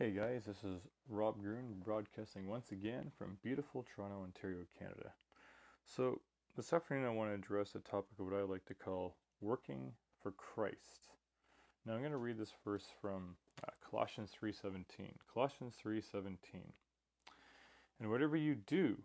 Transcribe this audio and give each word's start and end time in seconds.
Hey 0.00 0.12
guys, 0.12 0.46
this 0.46 0.64
is 0.64 0.80
Rob 1.10 1.42
Groon 1.42 1.74
broadcasting 1.84 2.48
once 2.48 2.72
again 2.72 3.12
from 3.18 3.36
beautiful 3.42 3.84
Toronto, 3.84 4.22
Ontario, 4.22 4.64
Canada. 4.78 5.12
So, 5.84 6.22
this 6.56 6.72
afternoon 6.72 7.04
I 7.04 7.10
want 7.10 7.28
to 7.28 7.34
address 7.34 7.74
a 7.74 7.80
topic 7.80 8.18
of 8.18 8.24
what 8.24 8.34
I 8.34 8.42
like 8.44 8.64
to 8.64 8.74
call 8.74 9.16
working 9.42 9.92
for 10.22 10.30
Christ. 10.30 11.10
Now 11.84 11.92
I'm 11.92 11.98
going 11.98 12.12
to 12.12 12.16
read 12.16 12.38
this 12.38 12.54
verse 12.64 12.86
from 13.02 13.36
uh, 13.62 13.72
Colossians 13.90 14.30
3:17. 14.42 14.84
Colossians 15.34 15.74
3:17. 15.84 16.38
And 18.00 18.10
whatever 18.10 18.38
you 18.38 18.54
do, 18.54 19.02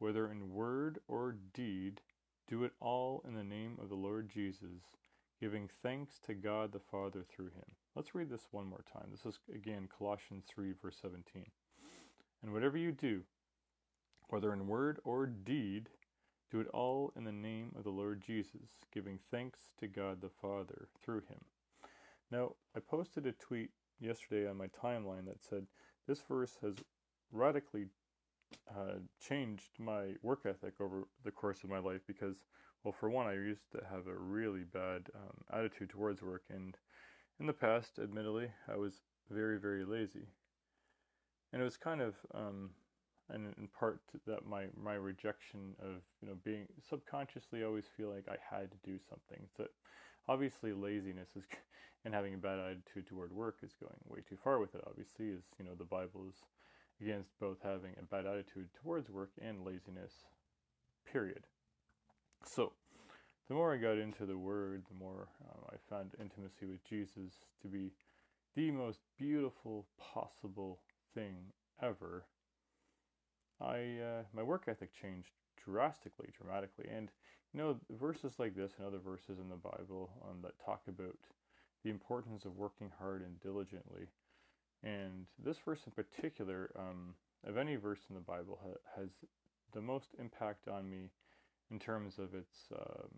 whether 0.00 0.28
in 0.28 0.52
word 0.52 0.98
or 1.06 1.36
deed, 1.54 2.00
do 2.48 2.64
it 2.64 2.72
all 2.80 3.22
in 3.28 3.36
the 3.36 3.44
name 3.44 3.78
of 3.80 3.90
the 3.90 3.94
Lord 3.94 4.28
Jesus, 4.28 4.82
giving 5.40 5.68
thanks 5.82 6.18
to 6.26 6.34
God 6.34 6.72
the 6.72 6.80
Father 6.80 7.24
through 7.24 7.46
him. 7.50 7.74
Let's 7.94 8.14
read 8.14 8.30
this 8.30 8.46
one 8.50 8.66
more 8.66 8.84
time. 8.92 9.08
This 9.10 9.26
is 9.26 9.38
again 9.54 9.88
Colossians 9.96 10.44
3, 10.48 10.72
verse 10.80 10.98
17. 11.00 11.44
And 12.42 12.52
whatever 12.52 12.76
you 12.76 12.92
do, 12.92 13.22
whether 14.28 14.52
in 14.52 14.66
word 14.66 14.98
or 15.04 15.26
deed, 15.26 15.88
do 16.50 16.60
it 16.60 16.68
all 16.68 17.12
in 17.16 17.24
the 17.24 17.32
name 17.32 17.72
of 17.76 17.84
the 17.84 17.90
Lord 17.90 18.22
Jesus, 18.24 18.84
giving 18.92 19.18
thanks 19.30 19.70
to 19.80 19.88
God 19.88 20.20
the 20.20 20.30
Father 20.40 20.88
through 21.02 21.22
him. 21.28 21.40
Now, 22.30 22.52
I 22.76 22.80
posted 22.80 23.26
a 23.26 23.32
tweet 23.32 23.70
yesterday 24.00 24.48
on 24.48 24.56
my 24.56 24.66
timeline 24.68 25.26
that 25.26 25.42
said 25.42 25.66
this 26.06 26.22
verse 26.28 26.56
has 26.62 26.74
radically 27.32 27.86
uh, 28.70 28.98
changed 29.20 29.70
my 29.78 30.14
work 30.22 30.40
ethic 30.46 30.74
over 30.80 31.08
the 31.24 31.30
course 31.30 31.64
of 31.64 31.70
my 31.70 31.78
life 31.78 32.00
because, 32.06 32.44
well, 32.86 32.94
for 33.00 33.10
one, 33.10 33.26
I 33.26 33.32
used 33.32 33.72
to 33.72 33.80
have 33.90 34.06
a 34.06 34.14
really 34.16 34.62
bad 34.62 35.08
um, 35.12 35.58
attitude 35.58 35.90
towards 35.90 36.22
work, 36.22 36.44
and 36.48 36.76
in 37.40 37.46
the 37.48 37.52
past, 37.52 37.98
admittedly, 38.00 38.48
I 38.72 38.76
was 38.76 38.92
very, 39.28 39.58
very 39.58 39.84
lazy, 39.84 40.28
and 41.52 41.60
it 41.60 41.64
was 41.64 41.76
kind 41.76 42.00
of, 42.00 42.14
um, 42.32 42.70
and 43.28 43.52
in 43.58 43.66
part 43.76 44.02
that 44.28 44.46
my 44.46 44.66
my 44.80 44.94
rejection 44.94 45.74
of 45.80 45.96
you 46.22 46.28
know 46.28 46.36
being 46.44 46.68
subconsciously, 46.88 47.64
always 47.64 47.86
feel 47.96 48.14
like 48.14 48.28
I 48.28 48.36
had 48.54 48.70
to 48.70 48.78
do 48.88 49.00
something. 49.10 49.48
So 49.56 49.66
obviously, 50.28 50.72
laziness 50.72 51.30
is 51.34 51.42
and 52.04 52.14
having 52.14 52.34
a 52.34 52.38
bad 52.38 52.60
attitude 52.60 53.08
toward 53.08 53.32
work 53.32 53.56
is 53.64 53.74
going 53.80 53.98
way 54.06 54.20
too 54.28 54.38
far 54.44 54.60
with 54.60 54.76
it. 54.76 54.84
Obviously, 54.86 55.30
is 55.30 55.42
you 55.58 55.64
know 55.64 55.74
the 55.76 55.84
Bible 55.84 56.24
is 56.28 56.36
against 57.00 57.36
both 57.40 57.58
having 57.64 57.96
a 57.98 58.04
bad 58.04 58.26
attitude 58.26 58.68
towards 58.80 59.10
work 59.10 59.32
and 59.42 59.64
laziness, 59.64 60.12
period. 61.12 61.42
The 63.48 63.54
more 63.54 63.72
I 63.72 63.76
got 63.76 63.98
into 63.98 64.26
the 64.26 64.36
Word, 64.36 64.84
the 64.88 64.98
more 64.98 65.28
um, 65.48 65.60
I 65.70 65.76
found 65.88 66.12
intimacy 66.20 66.66
with 66.66 66.84
Jesus 66.88 67.32
to 67.62 67.68
be 67.68 67.92
the 68.56 68.70
most 68.70 69.00
beautiful 69.18 69.86
possible 69.98 70.80
thing 71.14 71.36
ever. 71.80 72.24
I 73.60 73.98
uh, 74.02 74.22
my 74.34 74.42
work 74.42 74.64
ethic 74.66 74.90
changed 75.00 75.30
drastically, 75.64 76.28
dramatically, 76.36 76.86
and 76.94 77.10
you 77.52 77.60
know 77.60 77.76
verses 77.90 78.34
like 78.38 78.54
this 78.54 78.72
and 78.78 78.86
other 78.86 78.98
verses 78.98 79.38
in 79.38 79.48
the 79.48 79.56
Bible 79.56 80.10
um, 80.28 80.38
that 80.42 80.52
talk 80.64 80.82
about 80.88 81.16
the 81.84 81.90
importance 81.90 82.44
of 82.44 82.56
working 82.56 82.90
hard 82.98 83.22
and 83.22 83.40
diligently 83.40 84.08
and 84.82 85.26
this 85.42 85.58
verse 85.64 85.80
in 85.86 85.92
particular, 85.92 86.70
um, 86.78 87.14
of 87.46 87.56
any 87.56 87.76
verse 87.76 88.00
in 88.08 88.14
the 88.14 88.20
Bible, 88.20 88.58
ha- 88.62 89.00
has 89.00 89.08
the 89.72 89.80
most 89.80 90.08
impact 90.18 90.68
on 90.68 90.88
me 90.88 91.10
in 91.70 91.78
terms 91.78 92.18
of 92.18 92.34
its 92.34 92.68
um, 92.78 93.10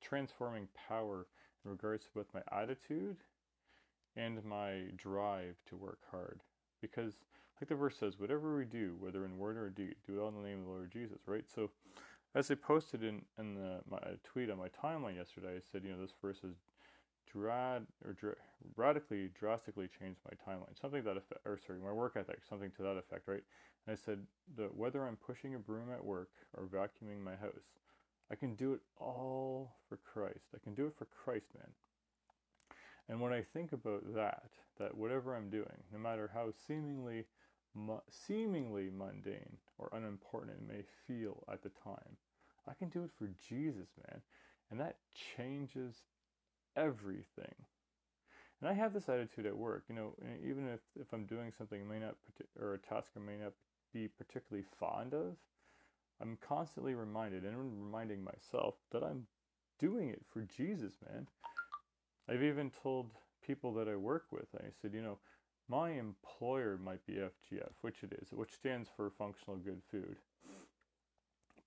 transforming 0.00 0.68
power 0.88 1.26
in 1.64 1.70
regards 1.70 2.04
to 2.04 2.10
both 2.14 2.26
my 2.32 2.42
attitude 2.52 3.16
and 4.16 4.44
my 4.44 4.82
drive 4.96 5.56
to 5.68 5.76
work 5.76 6.00
hard. 6.10 6.40
Because, 6.80 7.14
like 7.60 7.68
the 7.68 7.74
verse 7.74 7.96
says, 7.98 8.18
whatever 8.18 8.56
we 8.56 8.64
do, 8.64 8.94
whether 9.00 9.24
in 9.24 9.38
word 9.38 9.56
or 9.56 9.70
deed, 9.70 9.96
do 10.06 10.16
it 10.16 10.20
all 10.20 10.28
in 10.28 10.40
the 10.40 10.48
name 10.48 10.60
of 10.60 10.64
the 10.64 10.70
Lord 10.70 10.92
Jesus, 10.92 11.18
right? 11.26 11.44
So, 11.52 11.70
as 12.34 12.50
I 12.50 12.54
posted 12.54 13.02
in, 13.02 13.22
in 13.38 13.54
the, 13.54 13.80
my 13.90 13.98
tweet 14.22 14.50
on 14.50 14.58
my 14.58 14.68
timeline 14.68 15.16
yesterday, 15.16 15.56
I 15.56 15.60
said, 15.72 15.82
you 15.82 15.90
know, 15.90 16.00
this 16.00 16.12
verse 16.22 16.38
is 16.44 16.56
drad 17.32 17.86
or 18.04 18.16
radically 18.76 19.30
drastically 19.38 19.88
changed 20.00 20.20
my 20.24 20.32
timeline 20.46 20.78
something 20.80 21.02
that 21.02 21.16
effect 21.16 21.40
or 21.44 21.58
sorry 21.66 21.78
my 21.78 21.92
work 21.92 22.14
ethic 22.16 22.40
something 22.48 22.70
to 22.76 22.82
that 22.82 22.96
effect 22.96 23.28
right 23.28 23.42
and 23.86 23.92
i 23.92 23.94
said 23.94 24.18
that 24.56 24.74
whether 24.74 25.06
i'm 25.06 25.16
pushing 25.16 25.54
a 25.54 25.58
broom 25.58 25.92
at 25.92 26.04
work 26.04 26.30
or 26.56 26.64
vacuuming 26.64 27.22
my 27.22 27.36
house 27.36 27.68
i 28.30 28.34
can 28.34 28.54
do 28.54 28.72
it 28.72 28.80
all 28.98 29.76
for 29.88 29.96
christ. 29.96 30.46
I 30.54 30.58
can 30.62 30.74
do 30.74 30.86
it 30.86 30.94
for 30.96 31.06
christ 31.06 31.46
man. 31.56 31.70
And 33.08 33.20
when 33.20 33.32
i 33.32 33.42
think 33.42 33.72
about 33.72 34.14
that 34.14 34.50
that 34.78 34.96
whatever 34.96 35.34
i'm 35.34 35.50
doing 35.50 35.82
no 35.92 35.98
matter 35.98 36.30
how 36.32 36.50
seemingly 36.66 37.24
seemingly 38.10 38.90
mundane 38.90 39.56
or 39.78 39.90
unimportant 39.92 40.56
it 40.58 40.68
may 40.68 40.82
feel 41.06 41.44
at 41.52 41.62
the 41.62 41.70
time 41.84 42.16
i 42.68 42.74
can 42.74 42.88
do 42.88 43.04
it 43.04 43.10
for 43.18 43.28
jesus 43.48 43.88
man. 44.08 44.20
And 44.70 44.80
that 44.80 44.96
changes 45.36 46.02
everything. 46.76 47.54
And 48.60 48.68
I 48.68 48.72
have 48.74 48.92
this 48.92 49.08
attitude 49.08 49.46
at 49.46 49.56
work, 49.56 49.84
you 49.88 49.94
know, 49.94 50.14
even 50.44 50.68
if, 50.68 50.80
if 51.00 51.12
I'm 51.12 51.26
doing 51.26 51.52
something 51.56 51.88
may 51.88 52.00
not, 52.00 52.16
or 52.60 52.74
a 52.74 52.78
task 52.78 53.08
I 53.16 53.20
may 53.20 53.36
not 53.36 53.52
be 53.92 54.08
particularly 54.08 54.66
fond 54.78 55.14
of, 55.14 55.36
I'm 56.20 56.38
constantly 56.46 56.94
reminded 56.94 57.44
and 57.44 57.56
reminding 57.56 58.24
myself 58.24 58.74
that 58.92 59.02
I'm 59.02 59.26
doing 59.78 60.08
it 60.08 60.22
for 60.32 60.42
Jesus, 60.42 60.94
man. 61.10 61.26
I've 62.28 62.42
even 62.42 62.70
told 62.82 63.10
people 63.46 63.72
that 63.74 63.88
I 63.88 63.96
work 63.96 64.26
with, 64.30 64.46
I 64.56 64.66
said, 64.82 64.92
you 64.92 65.02
know, 65.02 65.18
my 65.68 65.90
employer 65.90 66.78
might 66.82 67.04
be 67.06 67.14
FGF, 67.14 67.72
which 67.82 68.02
it 68.02 68.12
is, 68.20 68.32
which 68.32 68.52
stands 68.52 68.88
for 68.96 69.10
Functional 69.10 69.56
Good 69.58 69.82
Food. 69.90 70.16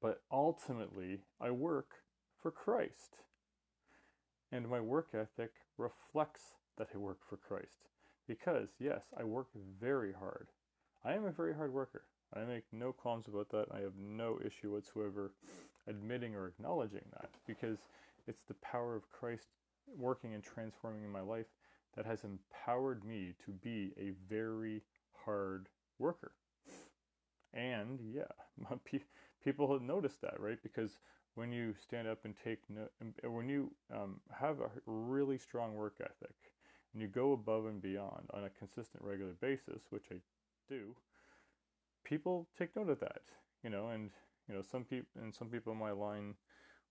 But 0.02 0.22
ultimately, 0.32 1.20
I 1.40 1.52
work 1.52 1.92
for 2.42 2.52
Christ 2.52 3.18
and 4.52 4.68
my 4.68 4.82
work 4.82 5.10
ethic 5.14 5.52
reflects 5.78 6.56
that 6.78 6.90
I 6.94 6.98
work 6.98 7.20
for 7.28 7.38
Christ. 7.38 7.88
Because, 8.28 8.70
yes, 8.80 9.04
I 9.18 9.24
work 9.24 9.48
very 9.80 10.14
hard. 10.14 10.48
I 11.04 11.14
am 11.14 11.26
a 11.26 11.32
very 11.32 11.54
hard 11.54 11.74
worker. 11.74 12.04
I 12.36 12.42
make 12.42 12.64
no 12.72 12.92
qualms 12.94 13.28
about 13.28 13.50
that. 13.50 13.68
I 13.72 13.80
have 13.80 13.98
no 13.98 14.40
issue 14.44 14.72
whatsoever 14.72 15.32
admitting 15.88 16.36
or 16.36 16.48
acknowledging 16.48 17.04
that 17.14 17.30
because 17.46 17.80
it's 18.28 18.44
the 18.44 18.54
power 18.56 18.96
of 18.96 19.10
Christ 19.10 19.48
working 19.98 20.34
and 20.34 20.44
transforming 20.44 21.04
in 21.04 21.12
my 21.12 21.22
life 21.22 21.48
that 21.96 22.06
has 22.06 22.24
empowered 22.24 23.04
me 23.04 23.34
to 23.46 23.52
be 23.52 23.92
a 23.98 24.14
very 24.30 24.82
hard 25.26 25.68
worker. 26.00 26.32
And 27.54 28.00
yeah, 28.14 28.68
people 29.44 29.74
have 29.74 29.82
noticed 29.82 30.22
that, 30.22 30.40
right? 30.40 30.62
Because 30.64 30.92
when 31.36 31.52
you 31.52 31.74
stand 31.82 32.08
up 32.08 32.20
and 32.26 32.36
take 32.44 32.60
no, 32.70 32.88
when 33.30 33.50
you 33.50 33.72
um, 33.94 34.20
have 34.32 34.60
a 34.60 34.70
really 34.86 35.38
strong 35.38 35.76
work 35.76 35.96
ethic 36.02 36.36
and 36.94 37.02
you 37.02 37.08
go 37.08 37.34
above 37.34 37.66
and 37.66 37.82
beyond 37.82 38.30
on 38.34 38.44
a 38.44 38.50
consistent 38.50 39.04
regular 39.04 39.34
basis 39.40 39.84
which 39.90 40.06
i 40.12 40.16
do 40.68 40.94
people 42.04 42.48
take 42.58 42.76
note 42.76 42.90
of 42.90 43.00
that 43.00 43.22
you 43.64 43.70
know 43.70 43.90
and 43.90 44.10
you 44.48 44.56
know 44.56 44.62
some 44.62 44.84
people 44.84 45.08
and 45.22 45.34
some 45.34 45.48
people 45.48 45.72
in 45.72 45.80
my 45.80 45.92
line 45.92 46.34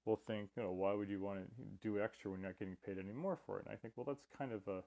will 0.06 0.20
think 0.26 0.50
you 0.56 0.62
know 0.62 0.72
why 0.72 0.92
would 0.92 1.08
you 1.08 1.20
want 1.20 1.38
to 1.38 1.46
do 1.82 2.00
extra 2.00 2.30
when 2.30 2.40
you're 2.40 2.48
not 2.48 2.58
getting 2.58 2.76
paid 2.84 2.98
any 2.98 3.12
more 3.12 3.38
for 3.46 3.58
it 3.58 3.66
and 3.66 3.74
i 3.74 3.76
think 3.76 3.94
well 3.96 4.06
that's 4.06 4.24
kind 4.36 4.52
of 4.52 4.66
a 4.68 4.82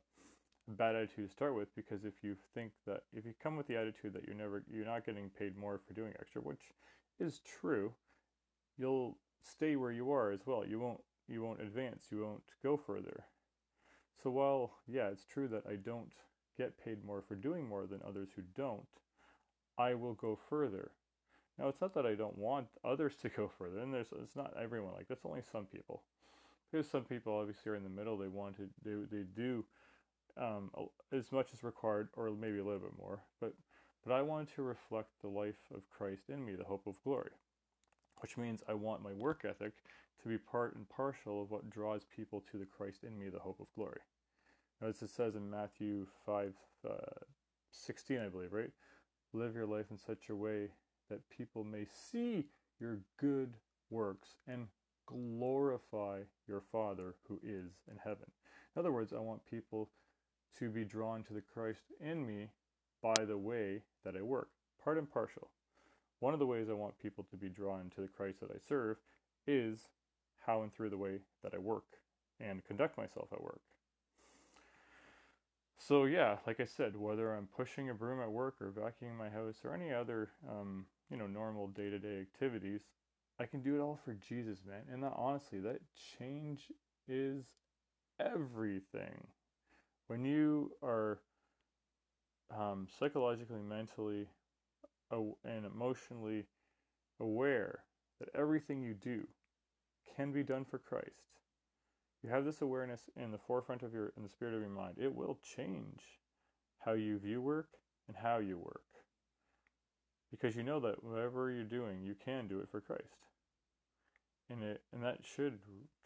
bad 0.69 0.95
attitude 0.95 1.27
to 1.27 1.31
start 1.31 1.55
with 1.55 1.73
because 1.75 2.05
if 2.05 2.23
you 2.23 2.35
think 2.53 2.71
that 2.87 3.01
if 3.13 3.25
you 3.25 3.33
come 3.41 3.57
with 3.57 3.67
the 3.67 3.75
attitude 3.75 4.13
that 4.13 4.23
you're 4.25 4.35
never 4.35 4.63
you're 4.71 4.85
not 4.85 5.05
getting 5.05 5.29
paid 5.37 5.57
more 5.57 5.79
for 5.85 5.93
doing 5.93 6.13
extra 6.19 6.41
which 6.41 6.71
is 7.19 7.41
true 7.61 7.91
you'll 8.77 9.17
stay 9.43 9.75
where 9.75 9.91
you 9.91 10.11
are 10.11 10.31
as 10.31 10.45
well. 10.45 10.65
You 10.65 10.79
won't 10.79 11.01
you 11.27 11.41
won't 11.41 11.61
advance. 11.61 12.05
You 12.11 12.21
won't 12.21 12.43
go 12.63 12.77
further. 12.77 13.25
So 14.21 14.29
while 14.29 14.71
yeah, 14.87 15.07
it's 15.07 15.25
true 15.25 15.47
that 15.49 15.63
I 15.69 15.75
don't 15.75 16.11
get 16.57 16.83
paid 16.83 17.03
more 17.03 17.21
for 17.21 17.35
doing 17.35 17.67
more 17.67 17.85
than 17.87 18.01
others 18.07 18.29
who 18.35 18.43
don't, 18.55 18.87
I 19.77 19.93
will 19.93 20.13
go 20.13 20.37
further. 20.49 20.91
Now 21.57 21.67
it's 21.67 21.81
not 21.81 21.93
that 21.93 22.05
I 22.05 22.15
don't 22.15 22.37
want 22.37 22.67
others 22.83 23.15
to 23.21 23.29
go 23.29 23.49
further, 23.57 23.79
and 23.79 23.93
there's 23.93 24.07
it's 24.21 24.35
not 24.35 24.53
everyone 24.61 24.93
like 24.93 25.07
that's 25.07 25.25
only 25.25 25.41
some 25.51 25.65
people. 25.65 26.03
Because 26.71 26.89
some 26.89 27.03
people 27.03 27.37
obviously 27.37 27.71
are 27.71 27.75
in 27.75 27.83
the 27.83 27.89
middle. 27.89 28.17
They 28.17 28.27
want 28.27 28.57
to 28.57 28.69
they 28.83 29.17
they 29.17 29.23
do 29.35 29.63
um, 30.37 30.71
as 31.11 31.31
much 31.31 31.53
as 31.53 31.63
required, 31.63 32.09
or 32.15 32.31
maybe 32.31 32.59
a 32.59 32.63
little 32.63 32.79
bit 32.79 32.97
more. 32.97 33.21
But 33.39 33.53
but 34.05 34.13
I 34.13 34.21
want 34.21 34.53
to 34.55 34.63
reflect 34.63 35.09
the 35.21 35.29
life 35.29 35.61
of 35.73 35.87
Christ 35.89 36.29
in 36.29 36.43
me, 36.43 36.55
the 36.55 36.63
hope 36.63 36.87
of 36.87 37.01
glory 37.03 37.31
which 38.23 38.37
means 38.37 38.63
I 38.69 38.73
want 38.73 39.03
my 39.03 39.11
work 39.11 39.43
ethic 39.43 39.73
to 40.21 40.29
be 40.29 40.37
part 40.37 40.75
and 40.75 40.87
partial 40.89 41.41
of 41.41 41.51
what 41.51 41.69
draws 41.69 42.05
people 42.15 42.41
to 42.49 42.57
the 42.57 42.65
Christ 42.65 43.03
in 43.03 43.19
me, 43.19 43.27
the 43.27 43.37
hope 43.37 43.59
of 43.59 43.67
glory. 43.75 43.99
Now, 44.81 44.87
as 44.87 45.01
it 45.01 45.09
says 45.09 45.35
in 45.35 45.49
Matthew 45.49 46.07
5 46.25 46.53
uh, 46.89 46.95
16, 47.71 48.19
I 48.19 48.29
believe, 48.29 48.53
right? 48.53 48.71
Live 49.35 49.55
your 49.55 49.65
life 49.65 49.87
in 49.89 49.97
such 49.97 50.29
a 50.29 50.35
way 50.35 50.69
that 51.09 51.27
people 51.31 51.63
may 51.63 51.85
see 51.91 52.45
your 52.79 52.99
good 53.19 53.55
works 53.89 54.35
and 54.47 54.67
glorify 55.07 56.19
your 56.47 56.61
Father 56.71 57.15
who 57.27 57.39
is 57.43 57.71
in 57.89 57.97
heaven. 58.03 58.27
In 58.75 58.79
other 58.79 58.91
words, 58.91 59.11
I 59.11 59.19
want 59.19 59.43
people 59.49 59.89
to 60.59 60.69
be 60.69 60.85
drawn 60.85 61.23
to 61.23 61.33
the 61.33 61.41
Christ 61.41 61.91
in 61.99 62.25
me 62.27 62.49
by 63.01 63.25
the 63.25 63.37
way 63.37 63.81
that 64.05 64.15
I 64.15 64.21
work, 64.21 64.49
part 64.83 64.99
and 64.99 65.11
partial. 65.11 65.49
One 66.19 66.33
of 66.33 66.39
the 66.39 66.45
ways 66.45 66.69
I 66.69 66.73
want 66.73 66.99
people 66.99 67.25
to 67.31 67.35
be 67.35 67.49
drawn 67.49 67.89
to 67.95 68.01
the 68.01 68.07
Christ 68.07 68.39
that 68.41 68.51
I 68.51 68.59
serve 68.59 68.97
is 69.47 69.87
how 70.45 70.61
and 70.61 70.71
through 70.71 70.91
the 70.91 70.97
way 70.97 71.19
that 71.41 71.55
I 71.55 71.57
work 71.57 71.97
and 72.39 72.63
conduct 72.65 72.99
myself 72.99 73.29
at 73.33 73.41
work. 73.41 73.61
So 75.85 76.05
yeah, 76.05 76.37
like 76.47 76.61
I 76.61 76.65
said, 76.65 76.95
whether 76.95 77.33
I'm 77.33 77.47
pushing 77.47 77.89
a 77.89 77.93
broom 77.93 78.21
at 78.21 78.31
work 78.31 78.55
or 78.61 78.71
vacuuming 78.71 79.17
my 79.17 79.29
house 79.29 79.57
or 79.65 79.73
any 79.73 79.91
other, 79.91 80.29
um, 80.49 80.85
you 81.09 81.17
know, 81.17 81.27
normal 81.27 81.67
day-to-day 81.67 82.21
activities, 82.21 82.83
I 83.37 83.45
can 83.47 83.61
do 83.61 83.75
it 83.75 83.81
all 83.81 83.99
for 84.05 84.13
Jesus, 84.13 84.59
man. 84.65 84.83
And 84.89 85.03
that 85.03 85.11
honestly, 85.17 85.59
that 85.59 85.81
change 86.17 86.67
is 87.07 87.43
everything. 88.17 89.27
When 90.07 90.23
you 90.23 90.71
are 90.81 91.19
um, 92.57 92.87
psychologically, 92.97 93.61
mentally, 93.61 94.27
and 95.11 95.65
emotionally 95.65 96.45
aware 97.19 97.83
that 98.19 98.29
everything 98.33 98.81
you 98.81 98.93
do 98.93 99.27
can 100.15 100.31
be 100.31 100.43
done 100.43 100.63
for 100.63 100.77
Christ, 100.77 101.09
you 102.23 102.29
have 102.29 102.45
this 102.45 102.61
awareness 102.61 103.09
in 103.17 103.31
the 103.31 103.37
forefront 103.37 103.83
of 103.83 103.93
your 103.93 104.13
in 104.15 104.23
the 104.23 104.29
spirit 104.29 104.53
of 104.53 104.61
your 104.61 104.69
mind, 104.69 104.95
it 104.97 105.13
will 105.13 105.37
change 105.43 106.01
how 106.79 106.93
you 106.93 107.19
view 107.19 107.41
work 107.41 107.69
and 108.07 108.15
how 108.15 108.37
you 108.37 108.57
work. 108.57 108.83
Because 110.31 110.55
you 110.55 110.63
know 110.63 110.79
that 110.79 111.03
whatever 111.03 111.51
you're 111.51 111.63
doing, 111.63 112.01
you 112.01 112.15
can 112.15 112.47
do 112.47 112.59
it 112.59 112.69
for 112.69 112.81
Christ. 112.81 113.27
And 114.49 114.63
it 114.63 114.81
and 114.93 115.03
that 115.03 115.19
should 115.23 115.59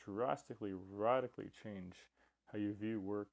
drastically, 0.03 0.73
radically 0.91 1.49
change 1.63 1.95
how 2.51 2.57
you 2.57 2.73
view 2.73 2.99
work 2.99 3.29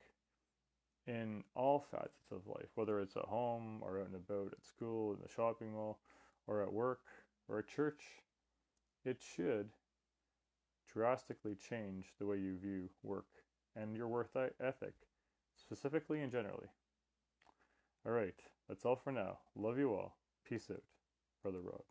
in 1.07 1.43
all 1.55 1.85
facets 1.91 2.33
of 2.33 2.47
life, 2.47 2.69
whether 2.75 3.01
it's 3.01 3.17
at 3.17 3.25
home 3.25 3.81
or 3.83 4.01
out 4.01 4.07
and 4.07 4.15
about 4.15 4.53
at 4.53 4.65
school, 4.65 5.13
in 5.13 5.21
the 5.23 5.29
shopping 5.29 5.73
mall, 5.73 5.99
or 6.47 6.63
at 6.63 6.73
work 6.73 7.01
or 7.49 7.59
at 7.59 7.69
church. 7.69 8.03
It 9.05 9.19
should 9.37 9.69
drastically 10.95 11.57
change 11.57 12.07
the 12.19 12.27
way 12.27 12.37
you 12.37 12.57
view 12.57 12.89
work 13.03 13.27
and 13.77 13.97
your 13.97 14.09
work 14.09 14.31
ethic, 14.61 14.95
specifically 15.57 16.23
and 16.23 16.31
generally. 16.31 16.69
All 18.07 18.13
right, 18.13 18.39
that's 18.69 18.85
all 18.85 18.97
for 18.97 19.13
now. 19.13 19.39
Love 19.57 19.79
you 19.79 19.93
all. 19.93 20.17
Peace 20.49 20.69
out. 20.71 20.83
Brother 21.43 21.61
Rob. 21.61 21.83